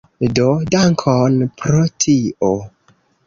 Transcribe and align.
Do, 0.37 0.45
dankon 0.75 1.37
pro 1.61 1.83
tio 2.05 2.51